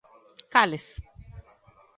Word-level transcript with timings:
¿Cales? 0.53 0.85